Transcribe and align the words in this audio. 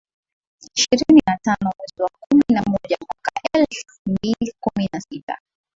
Ishirini 0.75 1.21
na 1.27 1.37
tano 1.37 1.71
mwezi 1.77 2.01
wa 2.01 2.09
kumi 2.19 2.43
na 2.49 2.61
moja 2.61 2.97
mwaka 3.07 3.31
elfu 3.53 3.99
mbili 4.05 4.53
kumi 4.59 4.89
na 4.93 5.01
sita 5.01 5.37